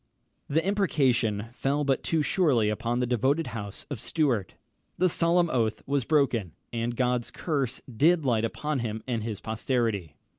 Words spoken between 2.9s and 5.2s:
the devoted house of Stuart. The